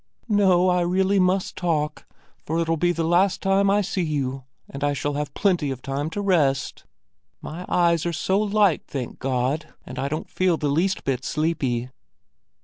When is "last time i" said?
3.03-3.81